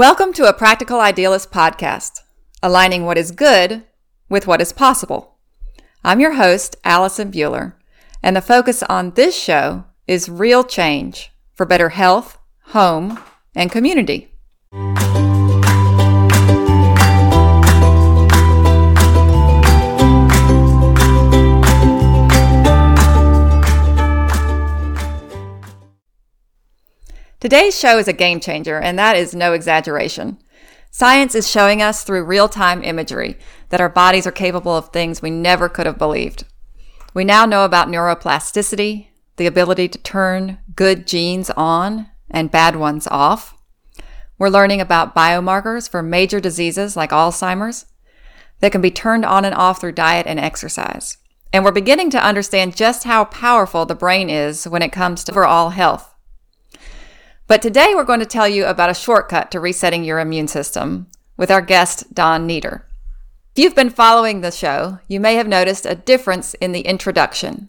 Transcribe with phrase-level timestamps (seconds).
[0.00, 2.20] Welcome to a Practical Idealist podcast,
[2.62, 3.82] aligning what is good
[4.30, 5.36] with what is possible.
[6.02, 7.74] I'm your host, Allison Bueller,
[8.22, 13.18] and the focus on this show is real change for better health, home,
[13.54, 14.32] and community.
[27.40, 30.36] Today's show is a game changer, and that is no exaggeration.
[30.90, 33.38] Science is showing us through real time imagery
[33.70, 36.44] that our bodies are capable of things we never could have believed.
[37.14, 39.06] We now know about neuroplasticity,
[39.36, 43.56] the ability to turn good genes on and bad ones off.
[44.38, 47.86] We're learning about biomarkers for major diseases like Alzheimer's
[48.58, 51.16] that can be turned on and off through diet and exercise.
[51.54, 55.32] And we're beginning to understand just how powerful the brain is when it comes to
[55.32, 56.09] overall health.
[57.50, 61.08] But today we're going to tell you about a shortcut to resetting your immune system
[61.36, 62.86] with our guest, Don Nieder.
[63.56, 67.68] If you've been following the show, you may have noticed a difference in the introduction.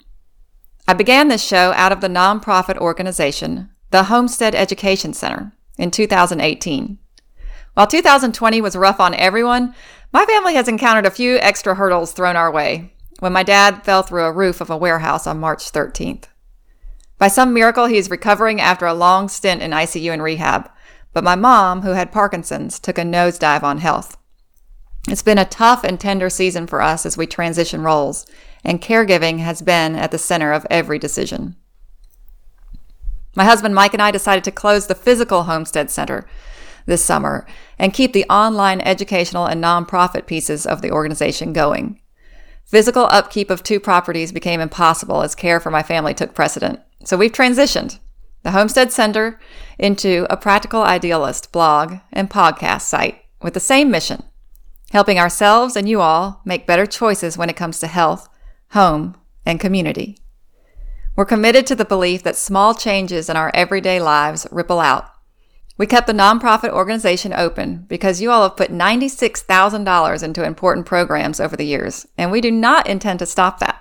[0.88, 7.00] I began this show out of the nonprofit organization, the Homestead Education Center, in 2018.
[7.74, 9.74] While 2020 was rough on everyone,
[10.14, 14.04] my family has encountered a few extra hurdles thrown our way when my dad fell
[14.04, 16.26] through a roof of a warehouse on March 13th.
[17.22, 20.68] By some miracle, he is recovering after a long stint in ICU and rehab.
[21.14, 24.18] But my mom, who had Parkinson's, took a nosedive on health.
[25.08, 28.26] It's been a tough and tender season for us as we transition roles,
[28.64, 31.58] and caregiving has been at the center of every decision.
[33.36, 36.28] My husband Mike and I decided to close the physical Homestead Center
[36.88, 37.46] this summer
[37.78, 42.00] and keep the online educational and nonprofit pieces of the organization going.
[42.66, 46.80] Physical upkeep of two properties became impossible as care for my family took precedent.
[47.04, 48.00] So we've transitioned
[48.44, 49.40] the Homestead Center
[49.78, 54.24] into a practical idealist blog and podcast site with the same mission,
[54.92, 58.30] helping ourselves and you all make better choices when it comes to health,
[58.72, 60.18] home, and community.
[61.16, 65.12] We're committed to the belief that small changes in our everyday lives ripple out.
[65.78, 71.40] We kept the nonprofit organization open because you all have put $96,000 into important programs
[71.40, 73.81] over the years, and we do not intend to stop that.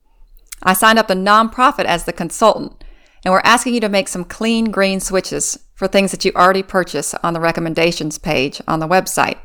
[0.63, 2.83] I signed up a nonprofit as the consultant,
[3.23, 6.63] and we're asking you to make some clean green switches for things that you already
[6.63, 9.37] purchase on the recommendations page on the website.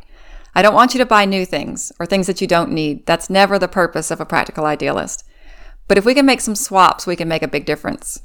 [0.56, 3.04] I don't want you to buy new things or things that you don't need.
[3.04, 5.22] That's never the purpose of a practical idealist.
[5.86, 8.22] But if we can make some swaps, we can make a big difference.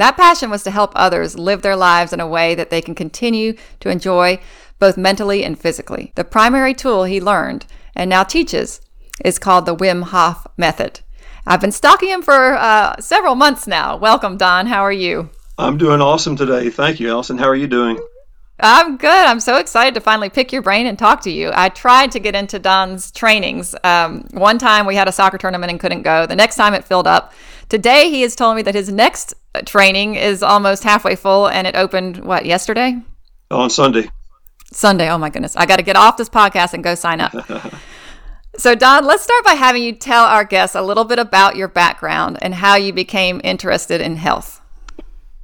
[0.00, 2.94] That passion was to help others live their lives in a way that they can
[2.94, 4.40] continue to enjoy
[4.78, 6.12] both mentally and physically.
[6.14, 8.80] The primary tool he learned and now teaches
[9.22, 11.00] is called the Wim Hof Method.
[11.46, 13.94] I've been stalking him for uh, several months now.
[13.94, 14.68] Welcome, Don.
[14.68, 15.28] How are you?
[15.58, 16.70] I'm doing awesome today.
[16.70, 17.36] Thank you, Allison.
[17.36, 17.98] How are you doing?
[18.58, 19.26] I'm good.
[19.26, 21.50] I'm so excited to finally pick your brain and talk to you.
[21.52, 23.74] I tried to get into Don's trainings.
[23.84, 26.24] Um, one time we had a soccer tournament and couldn't go.
[26.24, 27.34] The next time it filled up.
[27.68, 29.34] Today he has told me that his next
[29.66, 33.00] training is almost halfway full and it opened, what, yesterday?
[33.50, 34.10] On Sunday.
[34.72, 35.10] Sunday.
[35.10, 35.56] Oh my goodness.
[35.56, 37.34] I got to get off this podcast and go sign up.
[38.56, 41.68] so, Don, let's start by having you tell our guests a little bit about your
[41.68, 44.60] background and how you became interested in health.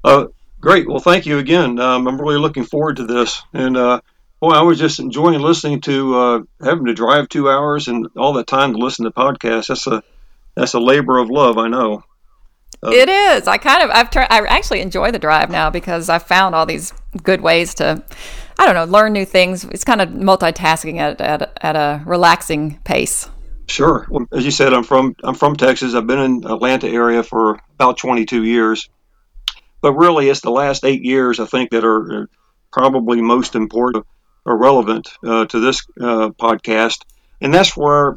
[0.05, 0.27] Uh,
[0.67, 0.89] Great.
[0.89, 1.79] Well, thank you again.
[1.79, 3.41] Um, I'm really looking forward to this.
[3.53, 4.01] And uh,
[4.41, 8.33] boy, I was just enjoying listening to uh, having to drive two hours and all
[8.33, 9.69] that time to listen to podcasts.
[9.69, 10.03] That's a
[10.57, 11.59] that's a labor of love.
[11.59, 12.03] I know.
[12.83, 13.47] Uh, it is.
[13.47, 14.29] I kind of I've tried.
[14.31, 16.93] I actually enjoy the drive now because I've found all these
[17.23, 18.03] good ways to.
[18.59, 19.65] I don't know, learn new things.
[19.65, 23.29] It's kind of multitasking at, at, at a relaxing pace.
[23.69, 24.07] Sure.
[24.09, 25.95] Well, as you said, I'm from I'm from Texas.
[25.95, 28.89] I've been in Atlanta area for about 22 years
[29.87, 32.29] but really, it's the last eight years, I think, that are
[32.73, 34.05] probably most important
[34.45, 37.03] or relevant uh, to this uh, podcast.
[37.41, 38.17] And that's where,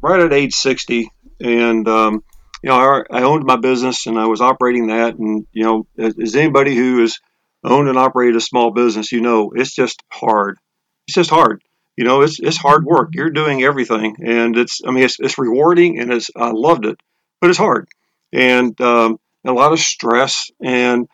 [0.00, 2.24] right at age 60, and um,
[2.62, 5.16] you know, I, I, owned my business and I was operating that.
[5.16, 7.18] And you know, as, as anybody who has
[7.64, 10.58] owned and operated a small business, you know, it's just hard.
[11.06, 11.62] It's just hard.
[11.96, 13.10] You know, it's it's hard work.
[13.14, 16.98] You're doing everything, and it's I mean, it's, it's rewarding and it's I loved it,
[17.40, 17.88] but it's hard.
[18.32, 20.50] And um, a lot of stress.
[20.60, 21.08] And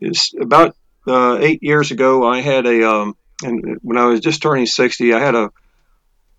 [0.00, 0.76] it's about
[1.06, 5.14] uh, eight years ago, I had a, um, and when I was just turning 60,
[5.14, 5.50] I had a,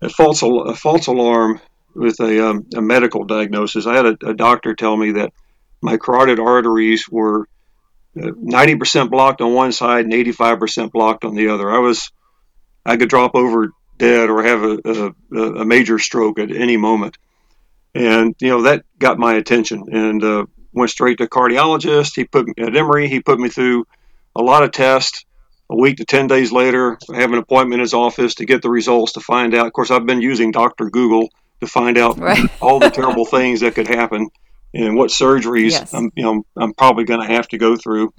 [0.00, 1.60] a false a false alarm
[1.94, 3.86] with a, um, a medical diagnosis.
[3.86, 5.32] I had a, a, doctor tell me that
[5.80, 7.48] my carotid arteries were
[8.16, 11.70] 90% uh, blocked on one side and 85% blocked on the other.
[11.70, 12.10] I was
[12.86, 17.16] I could drop over dead or have a, a, a major stroke at any moment.
[17.94, 19.84] And you know that got my attention.
[19.92, 22.16] And uh, went straight to a cardiologist.
[22.16, 23.08] He put me at Emory.
[23.08, 23.86] He put me through
[24.36, 25.24] a lot of tests.
[25.70, 28.60] A week to 10 days later, I have an appointment in his office to get
[28.60, 29.66] the results to find out.
[29.66, 30.90] Of course, I've been using Dr.
[30.90, 32.50] Google to find out right.
[32.60, 34.28] all the terrible things that could happen
[34.74, 35.94] and what surgeries yes.
[35.94, 38.12] I'm, you know, I'm probably going to have to go through.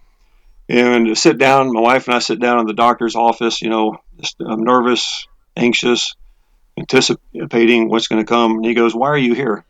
[0.67, 3.61] And sit down, my wife and I sit down in the doctor's office.
[3.61, 3.97] You know,
[4.39, 6.15] I'm nervous, anxious,
[6.77, 8.53] anticipating what's going to come.
[8.53, 9.63] And he goes, "Why are you here?"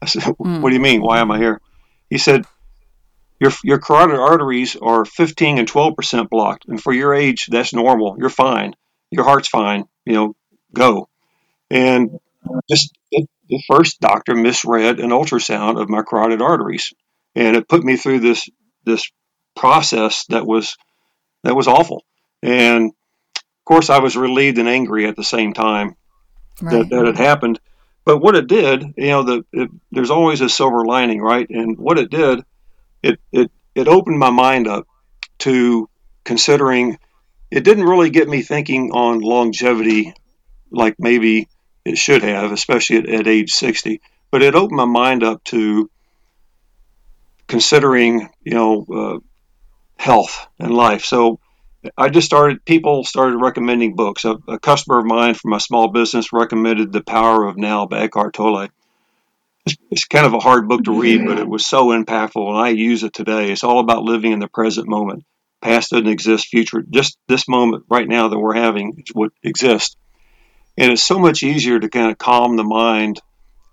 [0.00, 0.60] I said, mm.
[0.60, 1.02] "What do you mean?
[1.02, 1.60] Why am I here?"
[2.08, 2.46] He said,
[3.40, 7.72] your, your carotid arteries are 15 and 12 percent blocked, and for your age, that's
[7.72, 8.16] normal.
[8.18, 8.74] You're fine.
[9.10, 9.84] Your heart's fine.
[10.04, 10.36] You know,
[10.72, 11.08] go.
[11.70, 12.18] And
[12.70, 12.96] just
[13.48, 16.92] the first doctor misread an ultrasound of my carotid arteries,
[17.34, 18.48] and it put me through this
[18.84, 19.10] this
[19.56, 20.76] process that was
[21.44, 22.04] that was awful.
[22.42, 22.90] And
[23.36, 25.96] of course, I was relieved and angry at the same time
[26.60, 26.78] right.
[26.78, 27.60] that that had happened.
[28.04, 31.48] But what it did, you know, the it, there's always a silver lining, right?
[31.48, 32.44] And what it did,
[33.02, 34.86] it it it opened my mind up
[35.40, 35.88] to
[36.24, 36.98] considering.
[37.50, 40.12] It didn't really get me thinking on longevity
[40.70, 41.48] like maybe
[41.88, 44.00] it should have, especially at, at age 60.
[44.30, 45.90] But it opened my mind up to
[47.46, 49.18] considering, you know, uh,
[49.96, 51.04] health and life.
[51.04, 51.40] So
[51.96, 54.24] I just started, people started recommending books.
[54.24, 58.00] A, a, customer of mine from my small business recommended The Power of Now by
[58.00, 58.68] Eckhart Tolle.
[59.64, 62.58] It's, it's, kind of a hard book to read, but it was so impactful, and
[62.58, 63.50] I use it today.
[63.50, 65.24] It's all about living in the present moment.
[65.60, 69.96] Past doesn't exist, future, just this moment right now that we're having is what exists.
[70.78, 73.20] And it's so much easier to kind of calm the mind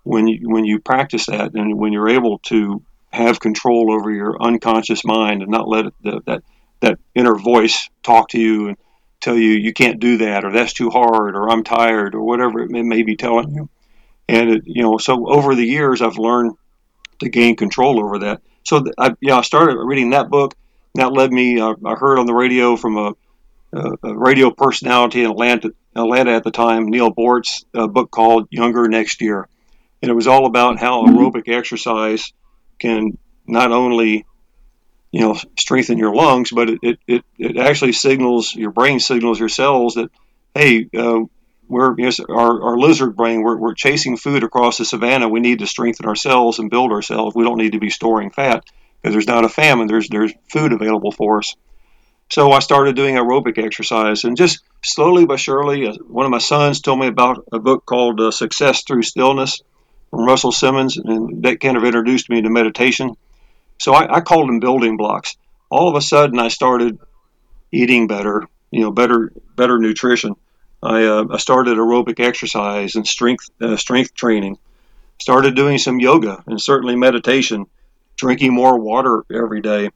[0.02, 2.82] when you, when you practice that and when you're able to
[3.12, 6.42] have control over your unconscious mind and not let it, the, that
[6.80, 8.76] that inner voice talk to you and
[9.20, 12.60] tell you you can't do that or that's too hard or I'm tired or whatever
[12.60, 13.68] it may, may be telling you.
[14.28, 16.56] And it, you know, so over the years I've learned
[17.20, 18.42] to gain control over that.
[18.64, 20.54] So I, you know, I started reading that book.
[20.96, 21.60] That led me.
[21.60, 23.12] Uh, I heard on the radio from a,
[24.02, 29.20] radio personality in Atlanta, Atlanta at the time, Neal Boortz, a book called Younger Next
[29.20, 29.48] Year,
[30.02, 32.32] and it was all about how aerobic exercise
[32.78, 34.26] can not only
[35.12, 39.48] you know strengthen your lungs, but it, it, it actually signals your brain signals your
[39.48, 40.10] cells that
[40.54, 41.20] hey uh,
[41.68, 45.28] we're know, our, our lizard brain we're, we're chasing food across the savannah.
[45.28, 47.34] We need to strengthen our cells and build ourselves.
[47.34, 48.64] We don't need to be storing fat
[49.00, 49.86] because there's not a famine.
[49.86, 51.54] There's there's food available for us.
[52.28, 56.38] So I started doing aerobic exercise, and just slowly but surely, uh, one of my
[56.38, 59.62] sons told me about a book called uh, Success Through Stillness
[60.10, 63.16] from Russell Simmons, and that kind of introduced me to meditation.
[63.78, 65.36] So I, I called them building blocks.
[65.70, 66.98] All of a sudden, I started
[67.70, 70.34] eating better, you know, better better nutrition.
[70.82, 74.58] I, uh, I started aerobic exercise and strength uh, strength training.
[75.20, 77.66] Started doing some yoga and certainly meditation.
[78.16, 79.90] Drinking more water every day.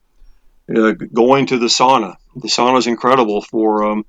[0.74, 2.16] Uh, going to the sauna.
[2.36, 4.06] The sauna is incredible for um,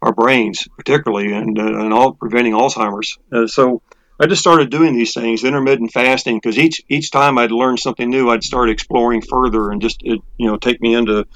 [0.00, 3.18] our brains, particularly, and uh, and all preventing Alzheimer's.
[3.30, 3.82] Uh, so
[4.18, 8.08] I just started doing these things, intermittent fasting, because each each time I'd learn something
[8.08, 11.26] new, I'd start exploring further, and just it, you know take me into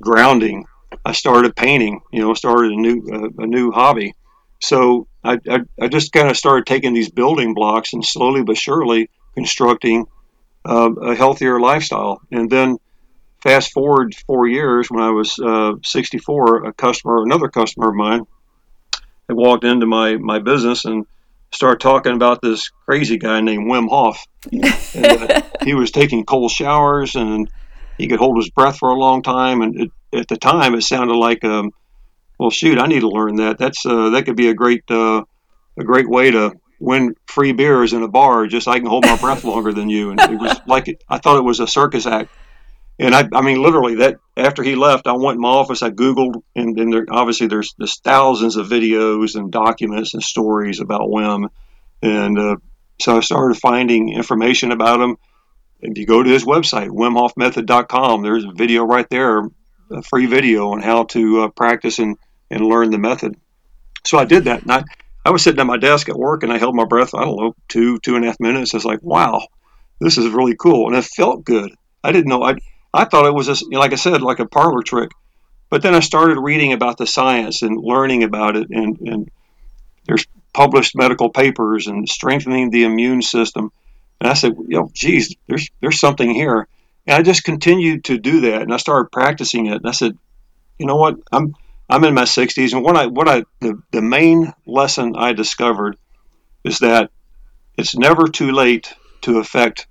[0.00, 0.66] grounding.
[1.04, 4.14] I started painting, you know, started a new uh, a new hobby.
[4.60, 8.56] So I, I, I just kind of started taking these building blocks and slowly but
[8.56, 10.06] surely constructing
[10.64, 12.20] a healthier lifestyle.
[12.32, 12.78] And then
[13.46, 18.26] fast forward four years when I was uh, 64, a customer, another customer of mine,
[19.28, 21.06] had walked into my, my business and
[21.52, 24.26] started talking about this crazy guy named Wim Hof.
[24.52, 27.48] and, uh, he was taking cold showers and
[27.98, 29.62] he could hold his breath for a long time.
[29.62, 31.70] And it, at the time, it sounded like, um,
[32.40, 33.58] well, shoot, I need to learn that.
[33.58, 35.22] That's uh, that could be a great uh,
[35.78, 38.46] a great way to win free beers in a bar.
[38.48, 40.10] Just I can hold my breath longer than you.
[40.10, 42.30] And it was like I thought it was a circus act.
[42.98, 45.82] And I, I mean, literally, that after he left, I went in my office.
[45.82, 50.80] I Googled, and, and there, obviously, there's there's thousands of videos and documents and stories
[50.80, 51.50] about Wim,
[52.02, 52.56] and uh,
[53.00, 55.16] so I started finding information about him.
[55.80, 59.40] If you go to his website, WimHofMethod.com, there's a video right there,
[59.90, 62.16] a free video on how to uh, practice and,
[62.50, 63.36] and learn the method.
[64.06, 64.84] So I did that, and I,
[65.22, 67.14] I was sitting at my desk at work, and I held my breath.
[67.14, 68.72] I don't know, two two and a half minutes.
[68.72, 69.46] I was like, wow,
[70.00, 71.72] this is really cool, and it felt good.
[72.02, 72.54] I didn't know I
[72.96, 75.10] I thought it was, a, like I said, like a parlor trick.
[75.68, 79.30] But then I started reading about the science and learning about it, and, and
[80.06, 83.70] there's published medical papers and strengthening the immune system.
[84.20, 86.66] And I said, you know, geez, there's there's something here.
[87.06, 89.76] And I just continued to do that, and I started practicing it.
[89.76, 90.16] And I said,
[90.78, 91.54] you know what, I'm
[91.88, 95.96] I'm in my 60s, and what I what I the, the main lesson I discovered
[96.64, 97.10] is that
[97.76, 99.86] it's never too late to affect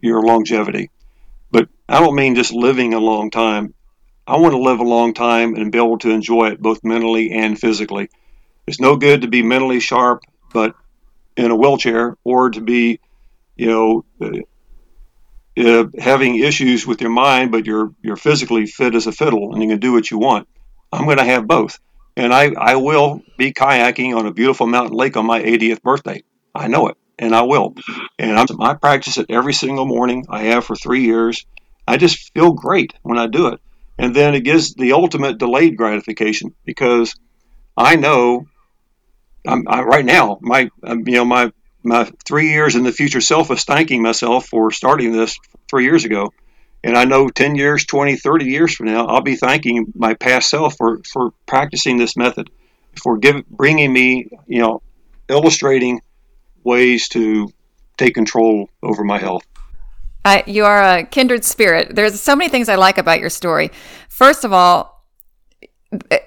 [0.00, 0.90] your longevity.
[1.92, 3.74] I don't mean just living a long time.
[4.26, 7.32] I want to live a long time and be able to enjoy it both mentally
[7.32, 8.08] and physically.
[8.66, 10.22] It's no good to be mentally sharp,
[10.54, 10.74] but
[11.36, 12.98] in a wheelchair, or to be,
[13.56, 14.38] you know, uh,
[15.62, 19.62] uh, having issues with your mind, but you're you're physically fit as a fiddle and
[19.62, 20.48] you can do what you want.
[20.90, 21.78] I'm going to have both,
[22.16, 26.22] and I I will be kayaking on a beautiful mountain lake on my 80th birthday.
[26.54, 27.74] I know it and I will.
[28.18, 30.26] And I'm, I practice it every single morning.
[30.28, 31.46] I have for three years.
[31.86, 33.60] I just feel great when I do it.
[33.98, 37.14] And then it gives the ultimate delayed gratification because
[37.76, 38.46] I know
[39.46, 43.20] I'm, I, right now my um, you know my my three years in the future
[43.20, 46.32] self is thanking myself for starting this three years ago.
[46.84, 50.50] And I know 10 years, 20, 30 years from now, I'll be thanking my past
[50.50, 52.50] self for, for practicing this method,
[53.00, 53.20] for
[53.50, 54.82] bringing me, you know,
[55.28, 56.00] illustrating
[56.64, 57.48] ways to
[57.96, 59.44] take control over my health.
[60.24, 61.94] Uh, you are a kindred spirit.
[61.94, 63.70] There's so many things I like about your story.
[64.08, 65.06] First of all,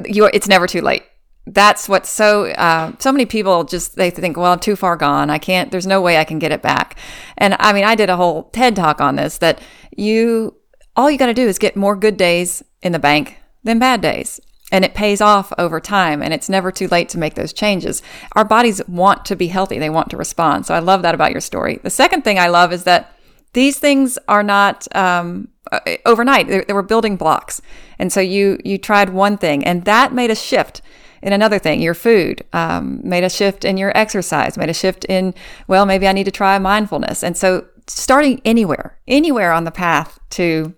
[0.05, 1.03] you it's never too late.
[1.47, 5.29] That's what so uh, so many people just they think, well, I'm too far gone.
[5.29, 5.71] I can't.
[5.71, 6.97] There's no way I can get it back.
[7.37, 9.37] And I mean, I did a whole TED talk on this.
[9.37, 9.61] That
[9.95, 10.55] you
[10.95, 14.01] all you got to do is get more good days in the bank than bad
[14.01, 14.39] days
[14.71, 18.01] and it pays off over time and it's never too late to make those changes
[18.33, 21.31] our bodies want to be healthy they want to respond so i love that about
[21.31, 23.14] your story the second thing i love is that
[23.55, 26.47] these things are not um, uh, overnight.
[26.47, 27.61] They, were building blocks.
[27.97, 30.81] And so you you tried one thing and that made a shift
[31.21, 31.81] in another thing.
[31.81, 35.33] Your food um, made a shift in your exercise made a shift in
[35.67, 37.23] well maybe i need to try mindfulness.
[37.23, 40.75] And so starting anywhere anywhere on the path to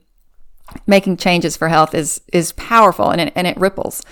[0.86, 4.04] making changes for health is is powerful and it, and it ripples.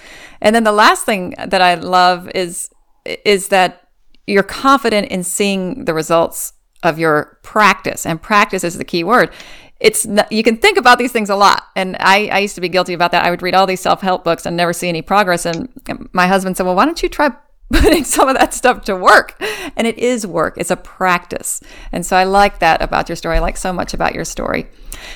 [0.42, 2.70] And then the last thing that I love is
[3.06, 3.88] is that
[4.26, 6.54] you're confident in seeing the results
[6.84, 9.32] of your practice, and practice is the key word.
[9.80, 12.70] It's you can think about these things a lot, and I, I used to be
[12.70, 13.26] guilty about that.
[13.26, 15.46] I would read all these self help books and never see any progress.
[15.46, 15.70] And
[16.14, 17.32] my husband said, "Well, why don't you try
[17.72, 19.42] putting some of that stuff to work.
[19.76, 21.62] And it is work, it's a practice.
[21.92, 23.38] And so I like that about your story.
[23.38, 24.68] I like so much about your story.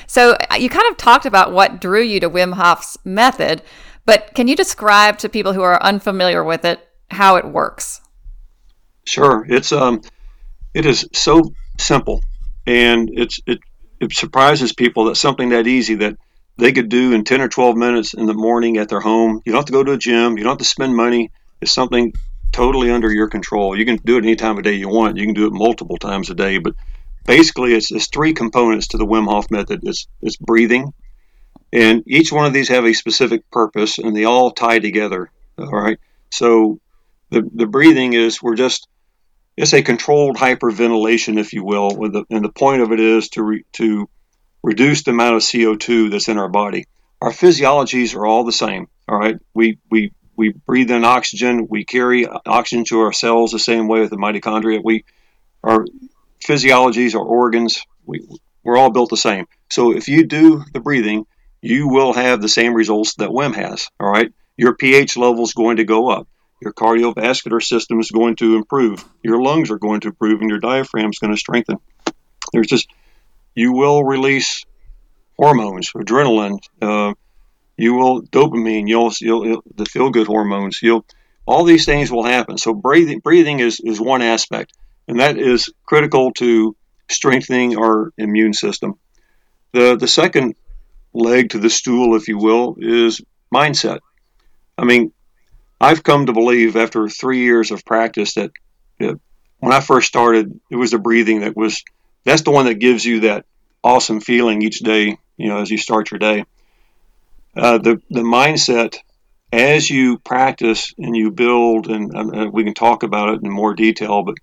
[0.06, 3.62] So uh, you kind of talked about what drew you to Wim Hof's method,
[4.04, 8.00] but can you describe to people who are unfamiliar with it how it works?
[9.04, 9.46] Sure.
[9.48, 10.02] It's um
[10.74, 11.42] it is so
[11.78, 12.22] simple
[12.66, 13.58] and it's it
[14.00, 16.16] it surprises people that something that easy that
[16.56, 19.40] they could do in 10 or 12 minutes in the morning at their home.
[19.44, 21.30] You don't have to go to a gym, you don't have to spend money.
[21.60, 22.12] It's something
[22.52, 23.76] totally under your control.
[23.76, 25.16] You can do it any time of day you want.
[25.16, 26.74] You can do it multiple times a day, but
[27.26, 29.80] basically it's, it's three components to the Wim Hof method.
[29.84, 30.92] It's, it's breathing,
[31.72, 35.30] and each one of these have a specific purpose, and they all tie together.
[35.58, 35.98] All right.
[36.30, 36.80] So
[37.30, 38.88] the, the breathing is we're just
[39.56, 43.42] it's a controlled hyperventilation, if you will, the, and the point of it is to
[43.42, 44.08] re, to
[44.62, 46.86] reduce the amount of CO2 that's in our body.
[47.20, 48.88] Our physiologies are all the same.
[49.08, 49.36] All right.
[49.52, 51.66] We we we breathe in oxygen.
[51.68, 54.80] We carry oxygen to our cells the same way with the mitochondria.
[54.82, 55.04] We
[55.62, 55.84] our
[56.42, 58.26] physiologies, our organs, we,
[58.64, 59.46] we're all built the same.
[59.70, 61.26] So if you do the breathing,
[61.60, 63.88] you will have the same results that Wim has.
[64.00, 64.32] All right.
[64.56, 66.26] Your pH level is going to go up.
[66.60, 69.04] Your cardiovascular system is going to improve.
[69.22, 71.78] Your lungs are going to improve, and your diaphragm is going to strengthen.
[72.52, 72.88] There's just
[73.54, 74.64] you will release
[75.38, 76.58] hormones, adrenaline.
[76.80, 77.14] Uh,
[77.76, 78.88] you will dopamine.
[78.88, 80.80] You'll, you'll, you'll the feel good hormones.
[80.82, 81.04] You'll
[81.46, 82.58] all these things will happen.
[82.58, 84.72] So breathing breathing is is one aspect,
[85.08, 86.76] and that is critical to
[87.08, 88.98] strengthening our immune system.
[89.72, 90.56] The the second
[91.12, 93.20] leg to the stool, if you will, is
[93.52, 94.00] mindset.
[94.76, 95.12] I mean,
[95.80, 98.50] I've come to believe after three years of practice that,
[98.98, 99.18] that
[99.58, 101.82] when I first started, it was the breathing that was
[102.24, 103.46] that's the one that gives you that
[103.82, 106.44] awesome feeling each day, you know, as you start your day.
[107.56, 108.96] Uh, the the mindset
[109.52, 113.74] as you practice and you build, and uh, we can talk about it in more
[113.74, 114.36] detail, but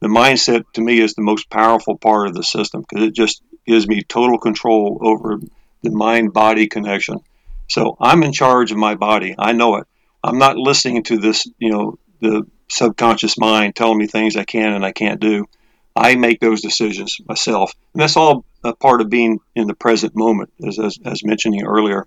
[0.00, 3.42] the mindset to me is the most powerful part of the system because it just
[3.66, 5.40] gives me total control over
[5.82, 7.20] the mind body connection.
[7.68, 9.34] So I'm in charge of my body.
[9.38, 9.86] I know it.
[10.22, 14.72] I'm not listening to this, you know, the subconscious mind telling me things I can
[14.72, 15.46] and I can't do.
[15.94, 17.74] I make those decisions myself.
[17.92, 21.64] And that's all a part of being in the present moment, as, as, as mentioning
[21.64, 22.06] earlier.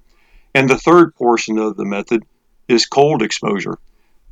[0.53, 2.23] And the third portion of the method
[2.67, 3.77] is cold exposure.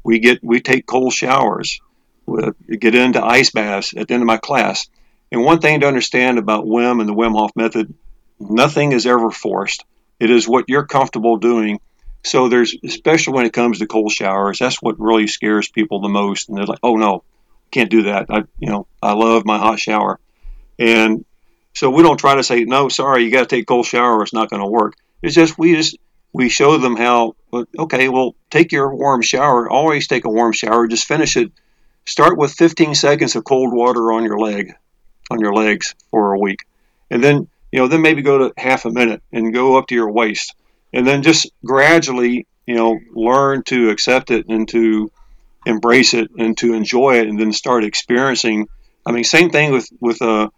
[0.03, 1.79] We get we take cold showers,
[2.25, 4.87] we get into ice baths at the end of my class.
[5.31, 7.93] And one thing to understand about Wim and the Wim Hof method,
[8.39, 9.85] nothing is ever forced.
[10.19, 11.79] It is what you're comfortable doing
[12.23, 16.09] so there's, especially when it comes to cold showers, that's what really scares people the
[16.09, 16.47] most.
[16.47, 17.23] And they're like, oh no,
[17.71, 18.27] can't do that.
[18.29, 20.19] I, you know, I love my hot shower.
[20.79, 21.25] And
[21.73, 24.23] so we don't try to say, no, sorry, you got to take cold shower.
[24.23, 24.95] It's not going to work.
[25.21, 25.97] It's just, we just,
[26.31, 27.35] we show them how,
[27.77, 29.69] okay, well, take your warm shower.
[29.69, 30.87] Always take a warm shower.
[30.87, 31.51] Just finish it.
[32.05, 34.73] Start with 15 seconds of cold water on your leg,
[35.29, 36.59] on your legs for a week.
[37.09, 39.95] And then, you know, then maybe go to half a minute and go up to
[39.95, 40.55] your waist
[40.93, 45.11] and then just gradually, you know, learn to accept it and to
[45.65, 48.67] embrace it and to enjoy it, and then start experiencing.
[49.05, 50.49] I mean, same thing with with uh,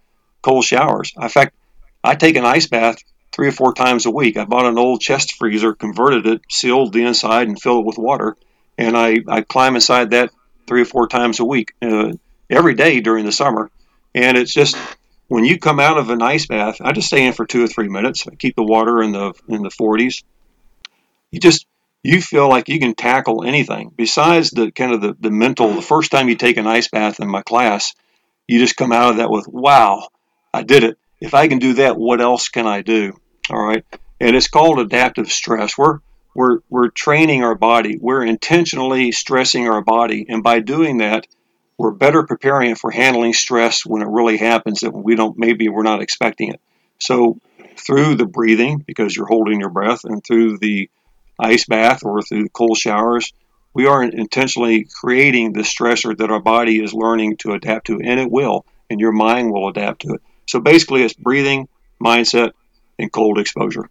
[0.42, 1.14] cold showers.
[1.20, 1.56] In fact,
[2.04, 2.98] I take an ice bath
[3.32, 4.38] three or four times a week.
[4.38, 7.98] I bought an old chest freezer, converted it, sealed the inside, and filled it with
[7.98, 8.36] water,
[8.78, 10.32] and I I climb inside that
[10.68, 12.14] three or four times a week, uh,
[12.50, 13.70] every day during the summer,
[14.14, 14.76] and it's just
[15.28, 17.68] when you come out of an ice bath, I just stay in for two or
[17.68, 18.28] three minutes.
[18.28, 20.24] I keep the water in the in the 40s.
[21.32, 21.66] You just
[22.04, 25.74] you feel like you can tackle anything besides the kind of the, the mental.
[25.74, 27.94] The first time you take an ice bath in my class,
[28.48, 30.10] you just come out of that with, "Wow,
[30.54, 30.98] I did it!
[31.20, 33.14] If I can do that, what else can I do?"
[33.50, 33.84] All right,
[34.20, 35.78] and it's called adaptive stress.
[35.78, 36.00] We're
[36.36, 37.98] we're we're training our body.
[38.00, 41.26] We're intentionally stressing our body, and by doing that,
[41.78, 45.84] we're better preparing for handling stress when it really happens that we don't maybe we're
[45.84, 46.62] not expecting it.
[47.00, 47.40] So
[47.78, 50.90] through the breathing, because you're holding your breath, and through the
[51.40, 53.34] ice bath or through the cold showers,
[53.74, 58.20] we are intentionally creating the stressor that our body is learning to adapt to, and
[58.20, 60.22] it will, and your mind will adapt to it.
[60.48, 61.68] So basically, it's breathing,
[62.02, 62.52] mindset,
[62.98, 63.90] and cold exposure.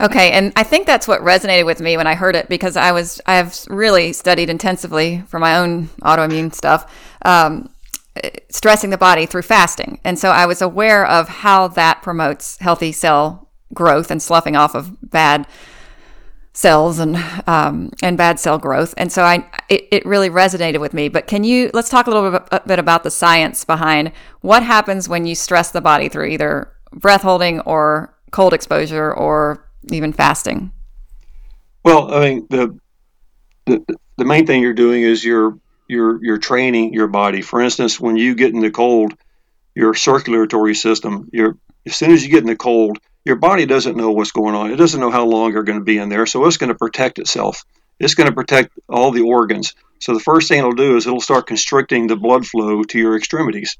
[0.00, 2.92] Okay, and I think that's what resonated with me when I heard it because I
[2.92, 6.92] was I have really studied intensively for my own autoimmune stuff,
[7.24, 7.68] um,
[8.48, 12.92] stressing the body through fasting, and so I was aware of how that promotes healthy
[12.92, 15.46] cell growth and sloughing off of bad
[16.52, 17.16] cells and
[17.48, 21.08] um, and bad cell growth, and so I it, it really resonated with me.
[21.08, 25.08] But can you let's talk a little bit, bit about the science behind what happens
[25.08, 30.72] when you stress the body through either breath holding or cold exposure or even fasting?
[31.84, 32.78] Well, I mean the
[33.66, 37.42] the the main thing you're doing is you're you're you're training your body.
[37.42, 39.14] For instance, when you get in the cold,
[39.74, 43.96] your circulatory system, your as soon as you get in the cold, your body doesn't
[43.96, 44.70] know what's going on.
[44.70, 46.78] It doesn't know how long you're going to be in there, so it's going to
[46.78, 47.64] protect itself.
[47.98, 49.74] It's going to protect all the organs.
[50.00, 53.16] So the first thing it'll do is it'll start constricting the blood flow to your
[53.16, 53.76] extremities.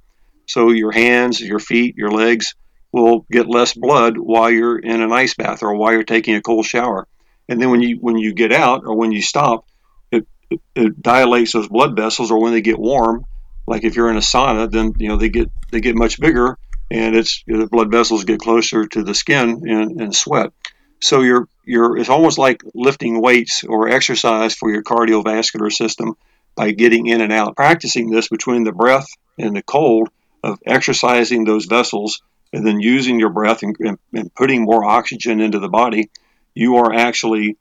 [0.47, 2.55] So your hands, your feet, your legs,
[2.93, 6.43] will get less blood while you're in an ice bath or while you're taking a
[6.43, 7.07] cold shower.
[7.49, 9.67] And then when you when you get out or when you stop,
[10.11, 12.31] it, it, it dilates those blood vessels.
[12.31, 13.25] Or when they get warm,
[13.67, 16.59] like if you're in a sauna, then you know they get they get much bigger,
[16.91, 20.53] and it's the blood vessels get closer to the skin and, and sweat.
[21.01, 26.17] So you're you're it's almost like lifting weights or exercise for your cardiovascular system
[26.55, 27.57] by getting in and out.
[27.57, 30.09] Practicing this between the breath and the cold
[30.43, 32.21] of exercising those vessels
[32.53, 36.11] and then using your breath and, and, and putting more oxygen into the body,
[36.55, 37.57] you are actually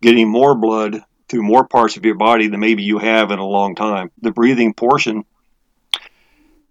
[0.00, 3.46] getting more blood through more parts of your body than maybe you have in a
[3.46, 4.10] long time.
[4.20, 5.24] The breathing portion,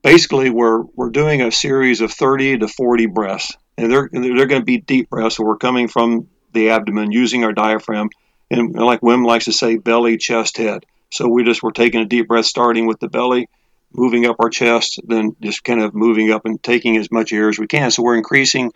[0.02, 3.54] basically, we're, we're doing a series of 30 to 40 breaths.
[3.78, 5.38] And they're, they're going to be deep breaths.
[5.38, 8.10] So we're coming from the abdomen using our diaphragm.
[8.52, 10.86] And like Wim likes to say, belly, chest, head.
[11.12, 13.48] So we just we're taking a deep breath, starting with the belly,
[13.94, 17.50] moving up our chest, then just kind of moving up and taking as much air
[17.50, 17.92] as we can.
[17.92, 18.72] So we're increasing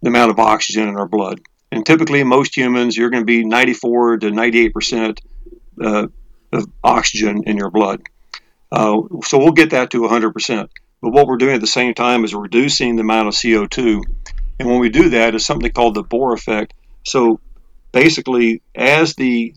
[0.00, 1.40] the amount of oxygen in our blood.
[1.70, 5.20] And typically, most humans, you're going to be 94 to 98 percent
[5.80, 6.08] uh,
[6.52, 8.02] of oxygen in your blood.
[8.70, 10.70] Uh, so we'll get that to 100 percent.
[11.00, 14.02] But what we're doing at the same time is reducing the amount of CO2.
[14.58, 16.74] And when we do that, it's something called the Bohr effect.
[17.04, 17.40] So
[17.90, 19.54] basically, as the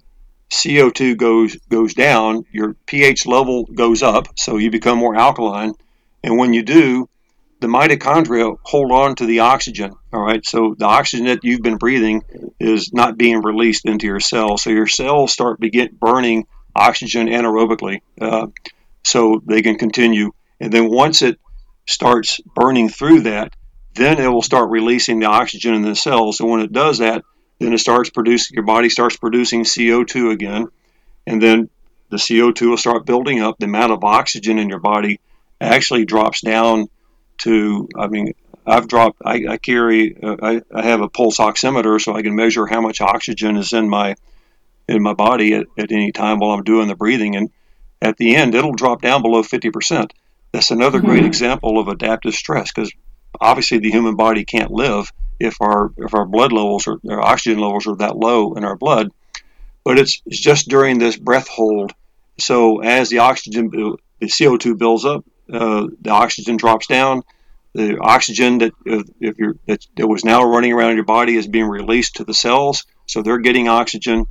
[0.52, 5.74] CO2 goes goes down, your pH level goes up, so you become more alkaline.
[6.24, 7.10] And when you do,
[7.62, 9.94] the mitochondria hold on to the oxygen.
[10.14, 12.24] All right, so the oxygen that you've been breathing
[12.60, 14.64] is not being released into your cells.
[14.64, 18.48] So your cells start begin burning oxygen anaerobically, uh,
[19.04, 20.32] so they can continue.
[20.60, 21.40] And then once it
[21.88, 23.56] starts burning through that,
[23.94, 26.40] then it will start releasing the oxygen in the cells.
[26.40, 27.24] And when it does that,
[27.60, 28.56] then it starts producing.
[28.56, 30.68] Your body starts producing CO2 again,
[31.26, 31.70] and then
[32.10, 33.58] the CO2 will start building up.
[33.58, 35.20] The amount of oxygen in your body
[35.60, 36.88] actually drops down
[37.40, 38.34] to, I mean,
[38.66, 42.36] I've dropped, I, I carry, uh, I, I, have a pulse oximeter so I can
[42.36, 44.16] measure how much oxygen is in my,
[44.88, 47.36] in my body at, at any time while I'm doing the breathing.
[47.36, 47.52] And
[48.02, 50.12] at the end, it'll drop down below 50%.
[50.52, 51.08] That's another mm-hmm.
[51.08, 52.92] great example of adaptive stress because
[53.40, 57.88] obviously the human body can't live if our if our blood levels or oxygen levels
[57.88, 59.12] are that low in our blood.
[59.84, 61.94] But it's, it's just during this breath hold.
[62.40, 67.24] So as the oxygen, the CO2 builds up, uh, the oxygen drops down.
[67.74, 71.46] The oxygen that uh, if you're that, that was now running around your body is
[71.46, 74.28] being released to the cells, so they're getting oxygen,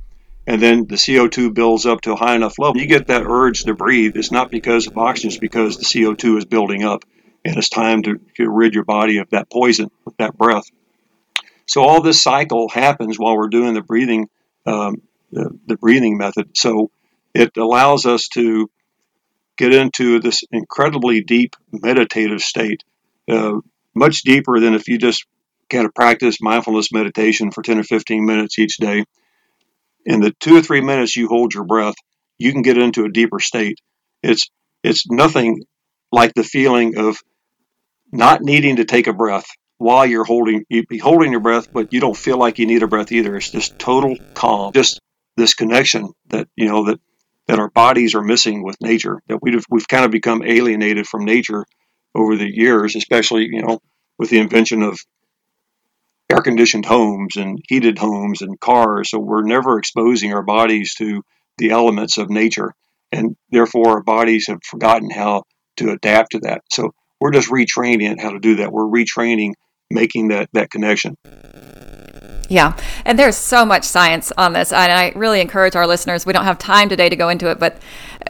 [0.47, 2.81] and then the CO2 builds up to a high enough level.
[2.81, 4.17] You get that urge to breathe.
[4.17, 7.05] It's not because of oxygen; it's because the CO2 is building up,
[7.45, 10.65] and it's time to, to rid your body of that poison with that breath.
[11.67, 14.29] So all this cycle happens while we're doing the breathing,
[14.65, 15.01] um,
[15.31, 16.55] the, the breathing method.
[16.55, 16.91] So
[17.33, 18.69] it allows us to
[19.57, 22.83] get into this incredibly deep meditative state,
[23.29, 23.59] uh,
[23.93, 25.25] much deeper than if you just
[25.69, 29.03] kind of practice mindfulness meditation for 10 or 15 minutes each day.
[30.05, 31.95] In the two or three minutes you hold your breath,
[32.37, 33.79] you can get into a deeper state.
[34.21, 34.49] It's
[34.83, 35.63] it's nothing
[36.11, 37.17] like the feeling of
[38.11, 39.47] not needing to take a breath
[39.77, 42.83] while you're holding you be holding your breath, but you don't feel like you need
[42.83, 43.35] a breath either.
[43.35, 44.99] It's just total calm, just
[45.35, 46.99] this connection that you know that
[47.47, 49.21] that our bodies are missing with nature.
[49.27, 51.65] That we've we've kind of become alienated from nature
[52.13, 53.79] over the years, especially you know
[54.17, 54.97] with the invention of
[56.31, 59.09] air conditioned homes and heated homes and cars.
[59.09, 61.21] So we're never exposing our bodies to
[61.57, 62.73] the elements of nature,
[63.11, 65.43] and therefore our bodies have forgotten how
[65.77, 66.61] to adapt to that.
[66.71, 66.93] So
[67.25, 68.71] we're just retraining how to do that.
[68.71, 69.53] We're retraining
[69.89, 71.17] making that that connection.
[72.47, 76.27] Yeah, and there's so much science on this, and I really encourage our listeners.
[76.27, 77.81] We don't have time today to go into it, but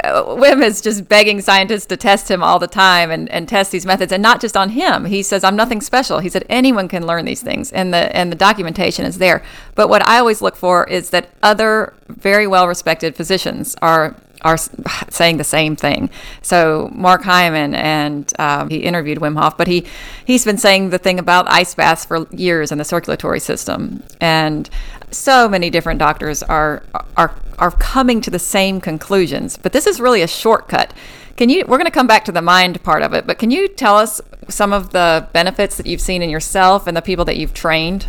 [0.02, 3.74] uh, Wim is just begging scientists to test him all the time and, and test
[3.74, 5.04] these methods, and not just on him.
[5.04, 8.32] He says, "I'm nothing special." He said, "Anyone can learn these things," and the and
[8.32, 9.44] the documentation is there.
[9.76, 14.58] But what I always look for is that other very well respected physicians are are
[15.10, 16.10] saying the same thing.
[16.42, 19.86] So Mark Hyman and um, he interviewed Wim Hof, but he
[20.24, 24.70] he's been saying the thing about ice baths for years in the circulatory system, and
[25.12, 26.84] so many different doctors are
[27.18, 29.58] are are coming to the same conclusions.
[29.58, 30.94] But this is really a shortcut.
[31.36, 31.66] Can you?
[31.68, 33.98] We're going to come back to the mind part of it, but can you tell
[33.98, 37.54] us some of the benefits that you've seen in yourself and the people that you've
[37.54, 38.06] trained?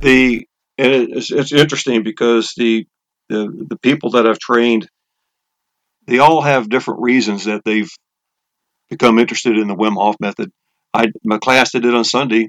[0.00, 0.46] The
[0.78, 2.86] and it's, it's interesting because the,
[3.28, 4.88] the the people that I've trained
[6.06, 7.90] they all have different reasons that they've
[8.88, 10.50] become interested in the Wim Hof method.
[10.92, 12.48] I my class I did on Sunday,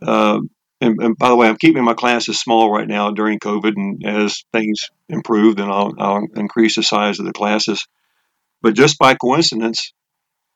[0.00, 0.40] uh,
[0.80, 4.06] and, and, by the way, I'm keeping my classes small right now during COVID, and
[4.06, 7.84] as things improve, then I'll, I'll increase the size of the classes.
[8.62, 9.92] But just by coincidence,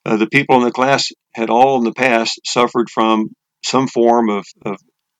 [0.04, 4.28] uh, the people in the class had all in the past suffered from some form
[4.28, 4.76] of, of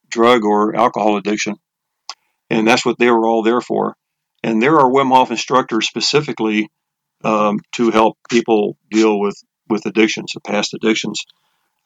[0.09, 1.57] drug or alcohol addiction,
[2.48, 3.96] and that's what they were all there for.
[4.44, 6.68] And there are Wim Hof instructors specifically
[7.24, 9.37] um, to help people deal with
[9.68, 11.24] with addictions, past addictions.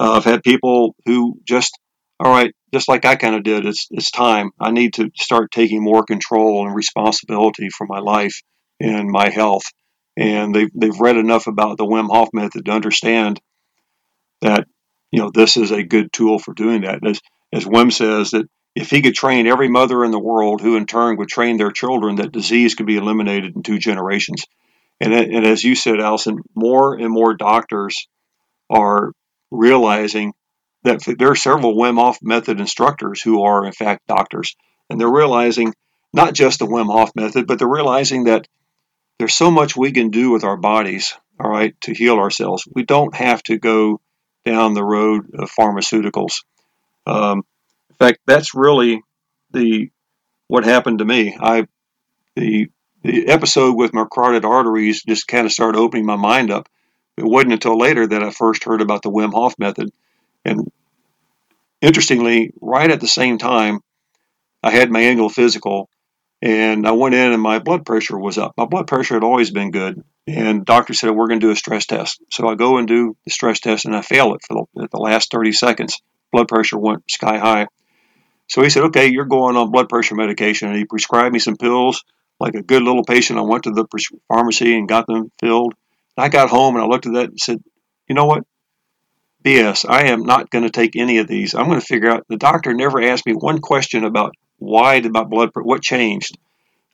[0.00, 1.78] Uh, I've had people who just,
[2.20, 3.64] all right, just like I kind of did.
[3.66, 4.50] It's it's time.
[4.60, 8.42] I need to start taking more control and responsibility for my life
[8.80, 9.64] and my health.
[10.16, 13.40] And they've they've read enough about the Wim Hof method to understand
[14.40, 14.66] that
[15.10, 17.06] you know this is a good tool for doing that.
[17.06, 17.20] As
[17.52, 20.84] as Wim says that if he could train every mother in the world, who in
[20.84, 24.44] turn would train their children, that disease could be eliminated in two generations.
[25.00, 28.08] And, and as you said, Allison, more and more doctors
[28.70, 29.12] are
[29.50, 30.32] realizing
[30.84, 34.56] that there are several Wim Hof method instructors who are, in fact, doctors.
[34.88, 35.74] And they're realizing
[36.12, 38.46] not just the Wim Hof method, but they're realizing that
[39.18, 42.66] there's so much we can do with our bodies, all right, to heal ourselves.
[42.72, 44.00] We don't have to go
[44.44, 46.44] down the road of pharmaceuticals.
[47.06, 47.42] Um,
[47.90, 49.02] in fact, that's really
[49.52, 49.90] the
[50.48, 51.36] what happened to me.
[51.40, 51.66] I
[52.36, 52.68] the
[53.06, 56.68] the episode with my carotid arteries just kind of started opening my mind up.
[57.16, 59.90] It wasn't until later that I first heard about the Wim Hof method.
[60.44, 60.70] And
[61.80, 63.80] interestingly, right at the same time,
[64.62, 65.88] I had my annual physical
[66.42, 68.54] and I went in and my blood pressure was up.
[68.56, 70.02] My blood pressure had always been good.
[70.26, 72.20] And doctor said, we're going to do a stress test.
[72.30, 74.98] So I go and do the stress test and I fail it for the, the
[74.98, 76.02] last 30 seconds.
[76.32, 77.68] Blood pressure went sky high.
[78.48, 80.68] So he said, okay, you're going on blood pressure medication.
[80.68, 82.04] And he prescribed me some pills.
[82.38, 83.86] Like a good little patient, I went to the
[84.28, 85.74] pharmacy and got them filled.
[86.16, 87.62] I got home and I looked at that and said,
[88.08, 88.44] you know what?
[89.44, 89.86] BS.
[89.88, 91.54] I am not going to take any of these.
[91.54, 92.26] I'm going to figure out.
[92.28, 96.36] The doctor never asked me one question about why did my blood, pressure what changed.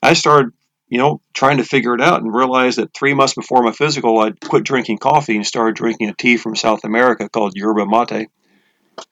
[0.02, 0.52] I started,
[0.88, 4.18] you know, trying to figure it out and realized that three months before my physical,
[4.18, 8.28] I quit drinking coffee and started drinking a tea from South America called yerba mate.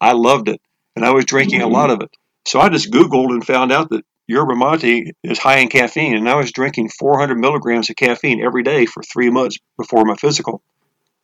[0.01, 0.61] I loved it,
[0.95, 2.11] and I was drinking a lot of it.
[2.45, 6.29] So I just Googled and found out that yerba mate is high in caffeine, and
[6.29, 10.63] I was drinking 400 milligrams of caffeine every day for three months before my physical.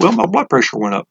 [0.01, 1.09] Well, my blood pressure went up.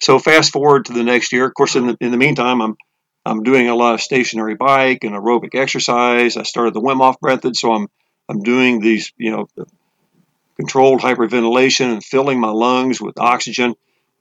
[0.00, 1.46] So fast forward to the next year.
[1.46, 2.76] Of course, in the, in the meantime, I'm
[3.24, 6.36] I'm doing a lot of stationary bike and aerobic exercise.
[6.36, 7.88] I started the Wim Hof method, so I'm
[8.28, 9.48] I'm doing these you know
[10.56, 13.74] controlled hyperventilation and filling my lungs with oxygen.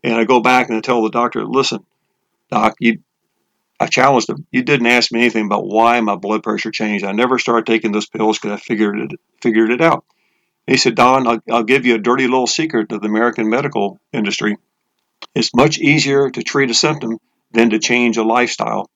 [0.04, 1.86] And I go back and I tell the doctor, listen,
[2.52, 3.00] doc, you
[3.86, 4.48] I challenged him.
[4.52, 7.06] You didn't ask me anything about why my blood pressure changed.
[7.06, 10.04] I never started taking those pills because I figured it figured it out.
[10.66, 14.00] he said, Don, I'll, I'll give you a dirty little secret of the American medical
[14.12, 14.58] industry.
[15.36, 17.20] It's much easier to treat a symptom
[17.52, 18.90] than to change a lifestyle.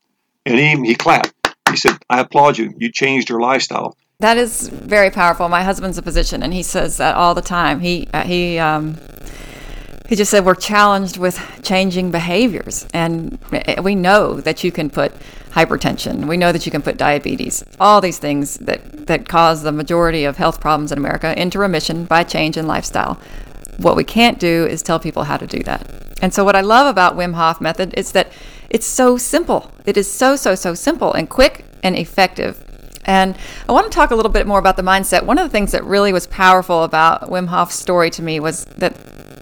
[0.43, 1.33] And he, he clapped.
[1.69, 2.73] He said, I applaud you.
[2.75, 3.95] You changed your lifestyle.
[4.21, 5.49] That is very powerful.
[5.49, 7.79] My husband's a physician, and he says that all the time.
[7.79, 8.97] He he um,
[10.09, 12.87] he just said we're challenged with changing behaviors.
[12.95, 15.13] And eh, we know that you can put
[15.51, 16.25] hypertension.
[16.25, 17.63] We know that you can put diabetes.
[17.79, 22.05] All these things that, that cause the majority of health problems in america into remission
[22.05, 23.19] by change in lifestyle.
[23.77, 25.87] What we can't do is tell people how to do that.
[26.23, 28.31] And so what i love about wim hof method is that
[28.71, 29.71] it's so simple.
[29.85, 32.65] It is so so so simple and quick and effective.
[33.05, 35.23] And I want to talk a little bit more about the mindset.
[35.23, 38.65] One of the things that really was powerful about Wim Hof's story to me was
[38.65, 38.95] that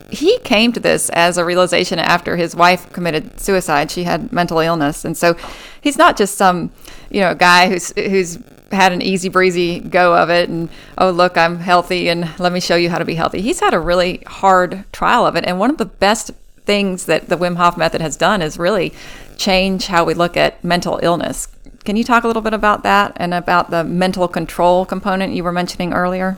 [0.10, 3.92] he came to this as a realization after his wife committed suicide.
[3.92, 5.36] She had mental illness, and so
[5.82, 6.72] he's not just some,
[7.10, 8.40] you know, guy who's who's
[8.72, 10.68] had an easy breezy go of it and
[10.98, 13.42] oh look i'm healthy and let me show you how to be healthy.
[13.42, 15.46] He's had a really hard trial of it.
[15.46, 16.32] And one of the best
[16.66, 18.94] things that the wim hof method has done is really
[19.38, 21.48] change how we look at mental illness.
[21.86, 25.44] Can you talk a little bit about that and about the mental control component you
[25.44, 26.38] were mentioning earlier?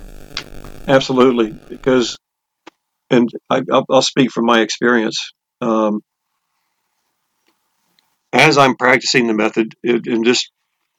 [0.88, 1.52] Absolutely.
[1.68, 2.16] Because
[3.10, 5.32] and I, will speak from my experience.
[5.62, 6.02] Um,
[8.32, 10.52] as I'm practicing the method, it, and just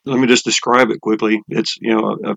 [0.05, 1.43] let me just describe it quickly.
[1.49, 2.37] It's you know I've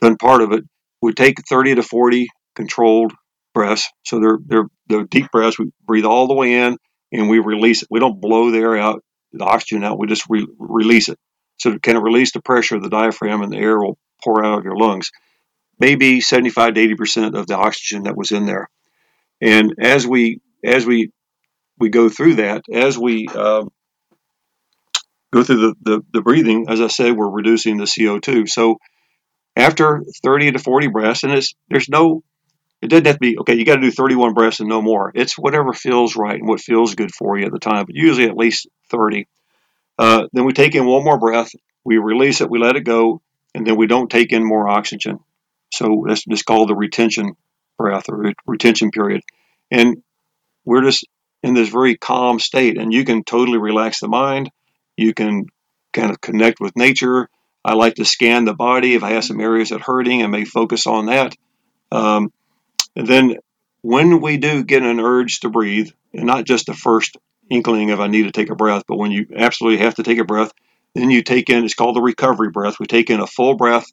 [0.00, 0.64] done part of it.
[1.00, 3.12] We take 30 to 40 controlled
[3.54, 5.58] breaths, so they're they're the deep breaths.
[5.58, 6.76] We breathe all the way in
[7.12, 7.88] and we release it.
[7.90, 9.02] We don't blow the air out,
[9.32, 9.98] the oxygen out.
[9.98, 11.18] We just re- release it.
[11.58, 14.58] So it can release the pressure of the diaphragm, and the air will pour out
[14.58, 15.10] of your lungs
[15.78, 18.68] maybe 75 to 80 percent of the oxygen that was in there.
[19.40, 21.10] And as we as we
[21.78, 23.64] we go through that, as we uh,
[25.32, 28.48] go through the, the, the breathing, as I said, we're reducing the CO2.
[28.48, 28.78] So
[29.54, 32.22] after 30 to 40 breaths, and it's there's no
[32.80, 33.54] it doesn't have to be okay.
[33.54, 35.10] You got to do 31 breaths and no more.
[35.14, 38.28] It's whatever feels right and what feels good for you at the time, but usually
[38.28, 39.26] at least 30.
[39.98, 41.50] Uh, then we take in one more breath,
[41.84, 43.20] we release it, we let it go,
[43.52, 45.18] and then we don't take in more oxygen.
[45.70, 47.34] So that's just called the retention
[47.76, 49.22] breath or retention period.
[49.70, 50.02] And
[50.64, 51.06] we're just
[51.42, 54.50] in this very calm state, and you can totally relax the mind.
[54.96, 55.46] You can
[55.92, 57.28] kind of connect with nature.
[57.64, 58.94] I like to scan the body.
[58.94, 61.36] If I have some areas that are hurting, I may focus on that.
[61.92, 62.32] Um,
[62.96, 63.36] and then
[63.82, 67.16] when we do get an urge to breathe, and not just the first
[67.50, 70.18] inkling of I need to take a breath, but when you absolutely have to take
[70.18, 70.52] a breath,
[70.94, 72.80] then you take in, it's called the recovery breath.
[72.80, 73.86] We take in a full breath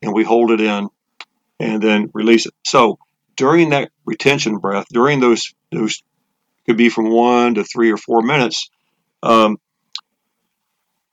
[0.00, 0.88] and we hold it in
[1.62, 2.54] and then release it.
[2.64, 2.98] So
[3.36, 6.02] during that retention breath, during those those
[6.66, 8.68] could be from one to three or four minutes,
[9.22, 9.58] um,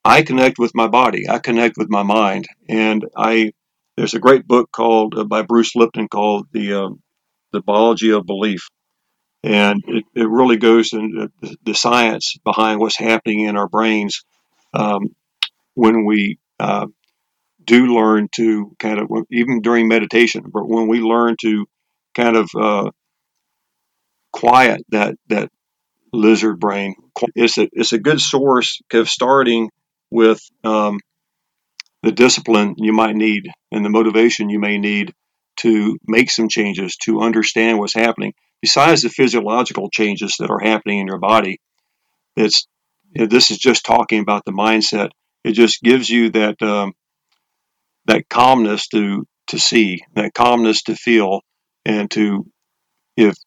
[0.04, 1.30] I connect with my body.
[1.30, 3.54] I connect with my mind, and I.
[3.96, 7.02] There's a great book called uh, by Bruce Lipton called the um,
[7.52, 8.70] the biology of belief,
[9.44, 14.24] and it, it really goes into the, the science behind what's happening in our brains
[14.74, 15.14] um,
[15.74, 16.88] when we uh,
[17.70, 21.66] do learn to kind of even during meditation, but when we learn to
[22.16, 22.90] kind of uh,
[24.32, 25.50] quiet that that
[26.14, 26.96] lizard brain.
[27.36, 29.70] It's a it's a good source of starting
[30.10, 31.00] with um,
[32.04, 35.14] the discipline you might need and the motivation you may need
[35.58, 38.34] to make some changes to understand what's happening.
[38.62, 41.60] Besides the physiological changes that are happening in your body,
[42.36, 42.68] it's
[43.14, 45.10] this is just talking about the mindset.
[45.44, 46.94] It just gives you that um,
[48.10, 51.41] that calmness to to see, that calmness to feel,
[51.86, 52.45] and to
[53.15, 53.38] if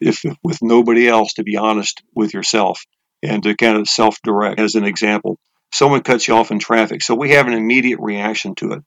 [0.00, 2.82] if with nobody else to be honest with yourself
[3.22, 4.60] and to kind of self-direct.
[4.60, 5.38] As an example
[5.72, 8.82] someone cuts you off in traffic so we have an immediate reaction to it.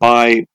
[0.00, 0.46] By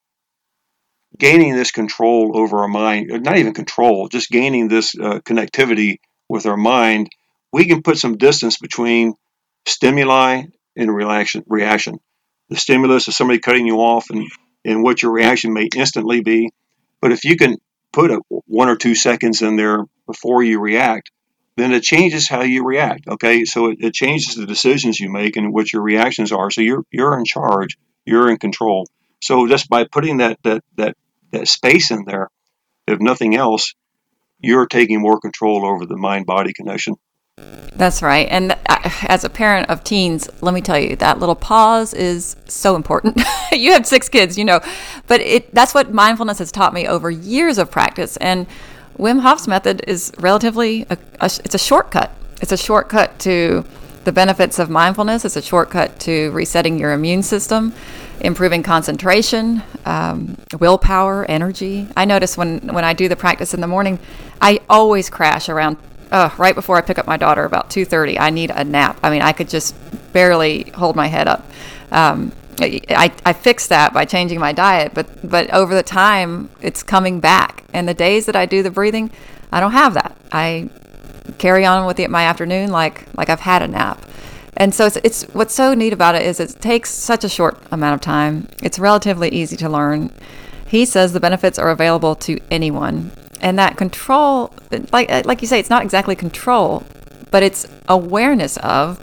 [1.17, 6.45] gaining this control over our mind not even control just gaining this uh, connectivity with
[6.45, 7.10] our mind
[7.53, 9.13] we can put some distance between
[9.65, 10.43] stimuli
[10.75, 11.99] and reaction reaction
[12.49, 14.27] the stimulus of somebody cutting you off and
[14.63, 16.49] and what your reaction may instantly be
[17.01, 17.58] but if you can
[17.91, 21.12] put a one or two seconds in there before you react,
[21.55, 23.08] then it changes how you react.
[23.08, 26.51] Okay, so it, it changes the decisions you make and what your reactions are.
[26.51, 28.88] So you're you're in charge, you're in control.
[29.21, 30.97] So just by putting that that that
[31.31, 32.29] that space in there,
[32.88, 33.75] if nothing else,
[34.39, 36.95] you're taking more control over the mind body connection.
[37.38, 38.27] That's right.
[38.29, 42.75] And as a parent of teens, let me tell you that little pause is so
[42.75, 43.21] important.
[43.51, 44.60] you have six kids, you know,
[45.08, 48.17] but it that's what mindfulness has taught me over years of practice.
[48.17, 48.47] And
[48.97, 52.12] Wim Hof's method is relatively a, a, it's a shortcut.
[52.41, 53.65] It's a shortcut to
[54.04, 55.25] the benefits of mindfulness.
[55.25, 57.73] It's a shortcut to resetting your immune system,
[58.21, 61.88] improving concentration, um, willpower, energy.
[61.97, 63.99] I notice when when I do the practice in the morning,
[64.41, 65.78] I always crash around
[66.12, 68.20] uh, right before I pick up my daughter about 2:30.
[68.20, 69.00] I need a nap.
[69.04, 69.76] I mean, I could just
[70.13, 71.46] barely hold my head up.
[71.91, 76.84] Um, I, I fixed that by changing my diet, but but over the time it's
[76.84, 77.63] coming back.
[77.74, 79.12] And the days that I do the breathing,
[79.52, 80.15] I don't have that.
[80.32, 80.70] I
[81.38, 84.06] carry on with it my afternoon like like I've had a nap.
[84.58, 87.62] And so it's, it's what's so neat about it is it takes such a short
[87.72, 88.48] amount of time.
[88.63, 90.12] It's relatively easy to learn.
[90.65, 93.12] He says the benefits are available to anyone
[93.45, 94.51] and that control
[94.91, 96.84] like uh, like you say it's not exactly control
[97.29, 98.99] but it's awareness of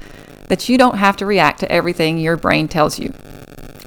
[0.48, 3.14] that you don't have to react to everything your brain tells you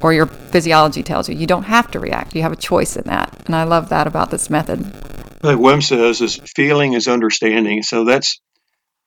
[0.02, 1.36] or your physiology tells you.
[1.36, 2.36] You don't have to react.
[2.36, 3.42] You have a choice in that.
[3.46, 4.82] And i love that about this method.
[5.44, 7.84] Like wim says is feeling is understanding.
[7.84, 8.40] So that's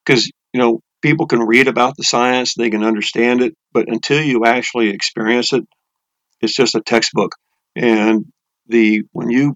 [0.04, 4.20] because you know people can read about the science they can understand it but until
[4.20, 5.64] you actually experience it
[6.40, 7.32] it's just a textbook.
[7.74, 8.26] And
[8.66, 9.54] the when you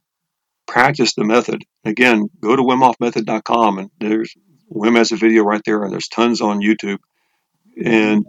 [0.66, 1.64] practice the method.
[1.84, 4.34] Again, go to WimHofMethod.com and there's
[4.74, 6.98] Wim has a video right there, and there's tons on YouTube,
[7.82, 8.24] and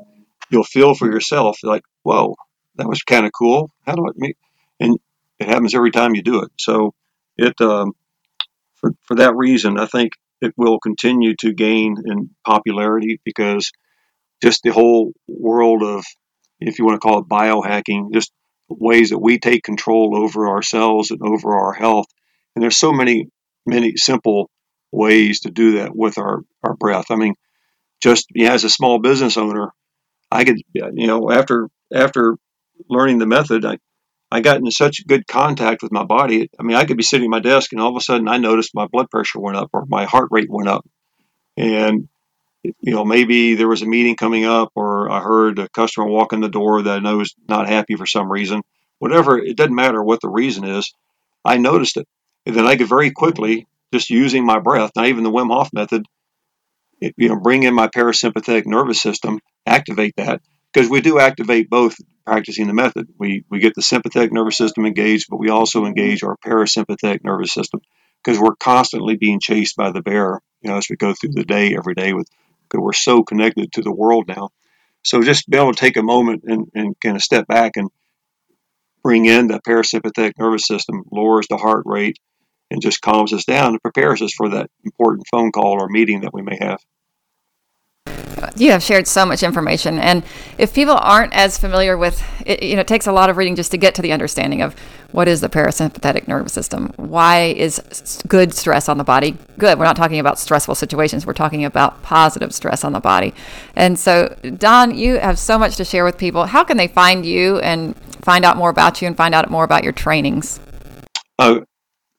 [0.49, 2.35] you'll feel for yourself like, whoa,
[2.75, 3.71] that was kind of cool.
[3.85, 4.37] How do I meet?
[4.79, 4.99] And
[5.39, 6.51] it happens every time you do it.
[6.59, 6.93] So
[7.37, 7.93] it um,
[8.75, 13.71] for for that reason, I think it will continue to gain in popularity because
[14.41, 16.03] just the whole world of,
[16.59, 18.33] if you want to call it biohacking, just
[18.67, 22.07] ways that we take control over ourselves and over our health
[22.55, 23.27] and there's so many,
[23.65, 24.49] many simple
[24.91, 27.05] ways to do that with our, our breath.
[27.09, 27.33] I mean,
[28.01, 29.71] just yeah, as a small business owner,
[30.31, 32.37] I could, you know, after after
[32.89, 33.77] learning the method, I,
[34.31, 36.49] I got in such good contact with my body.
[36.59, 38.37] I mean, I could be sitting at my desk and all of a sudden I
[38.37, 40.85] noticed my blood pressure went up or my heart rate went up.
[41.55, 42.09] And,
[42.63, 46.33] you know, maybe there was a meeting coming up or I heard a customer walk
[46.33, 48.63] in the door that I know is not happy for some reason.
[48.99, 50.93] Whatever, it doesn't matter what the reason is.
[51.45, 52.07] I noticed it.
[52.45, 55.71] And then I could very quickly, just using my breath, not even the Wim Hof
[55.73, 56.05] method,
[56.99, 60.41] it, you know, bring in my parasympathetic nervous system, activate that
[60.71, 63.07] because we do activate both practicing the method.
[63.17, 67.51] We we get the sympathetic nervous system engaged, but we also engage our parasympathetic nervous
[67.51, 67.81] system
[68.23, 71.43] because we're constantly being chased by the bear, you know, as we go through the
[71.43, 72.27] day every day with
[72.69, 74.49] because we're so connected to the world now.
[75.03, 77.89] So just be able to take a moment and, and kind of step back and
[79.03, 82.17] bring in the parasympathetic nervous system, lowers the heart rate,
[82.73, 86.21] and just calms us down and prepares us for that important phone call or meeting
[86.21, 86.79] that we may have.
[88.57, 90.23] you have shared so much information and
[90.57, 93.55] if people aren't as familiar with it you know it takes a lot of reading
[93.55, 94.75] just to get to the understanding of
[95.11, 96.91] what is the parasympathetic nervous system.
[96.95, 99.37] Why is good stress on the body?
[99.57, 103.33] Good we're not talking about stressful situations we're talking about positive stress on the body.
[103.75, 106.47] And so don you have so much to share with people.
[106.47, 109.63] How can they find you and find out more about you and find out more
[109.63, 110.59] about your trainings?
[111.39, 111.61] Uh,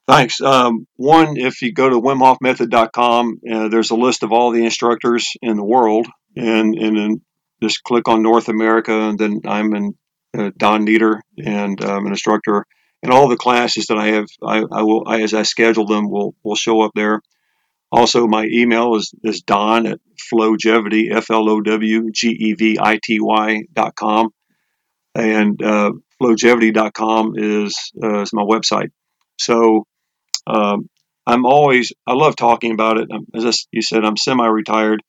[0.06, 0.40] Thanks.
[0.40, 5.30] Um, one, if you go to WimHofMethod.com, uh, there's a list of all the instructors
[5.40, 7.22] in the world, and and then
[7.62, 9.94] just click on North America, and then I'm in
[10.36, 12.66] uh, Don Nieder, and I'm um, an instructor,
[13.02, 16.10] and all the classes that I have, I, I will I, as I schedule them,
[16.10, 17.22] will will show up there.
[17.90, 20.00] Also, my email is is Don at
[20.30, 24.28] Flowgevity F L O W G E V I T Y dot com,
[25.14, 28.90] and uh, Flowgevity.com is uh, is my website.
[29.38, 29.86] So
[30.46, 30.88] um,
[31.26, 33.08] I'm always, I love talking about it.
[33.34, 35.02] As you said, I'm semi retired.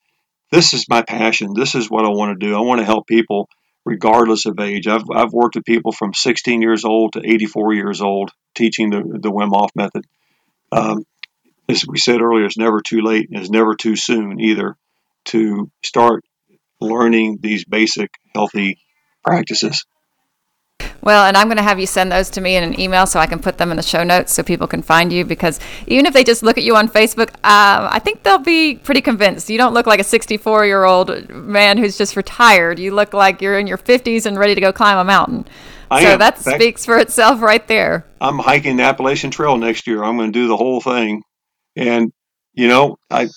[0.50, 1.52] This is my passion.
[1.54, 2.56] This is what I want to do.
[2.56, 3.48] I want to help people
[3.84, 4.86] regardless of age.
[4.86, 8.98] I've, I've worked with people from 16 years old to 84 years old teaching the,
[8.98, 10.04] the Wim Hof method.
[10.72, 11.04] Um,
[11.68, 14.76] as we said earlier, it's never too late and it's never too soon either
[15.26, 16.24] to start
[16.80, 18.78] learning these basic healthy
[19.24, 19.84] practices.
[21.06, 23.20] Well, and I'm going to have you send those to me in an email so
[23.20, 25.24] I can put them in the show notes so people can find you.
[25.24, 28.74] Because even if they just look at you on Facebook, uh, I think they'll be
[28.74, 29.48] pretty convinced.
[29.48, 32.80] You don't look like a 64 year old man who's just retired.
[32.80, 35.46] You look like you're in your 50s and ready to go climb a mountain.
[35.92, 36.18] I so am.
[36.18, 38.04] that fact, speaks for itself right there.
[38.20, 40.02] I'm hiking the Appalachian Trail next year.
[40.02, 41.22] I'm going to do the whole thing,
[41.76, 42.10] and
[42.52, 43.28] you know, I,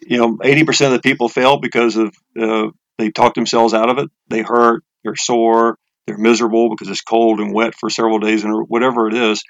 [0.00, 3.98] you know, 80% of the people fail because of uh, they talk themselves out of
[3.98, 4.08] it.
[4.28, 5.76] They hurt, they're sore,
[6.08, 9.42] they're miserable because it's cold and wet for several days and whatever it is,